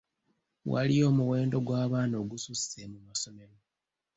Waliyo 0.71 1.03
omuwendo 1.11 1.57
gw'abaana 1.65 2.15
ogususse 2.23 2.79
mu 2.91 2.99
masomero. 3.07 3.55